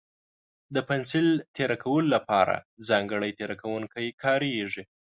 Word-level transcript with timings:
د 0.75 0.77
پنسل 0.89 1.27
تېره 1.55 1.77
کولو 1.83 2.07
لپاره 2.15 2.55
ځانګړی 2.89 3.31
تېره 3.39 3.55
کوونکی 3.61 4.05
کارېږي. 4.23 4.83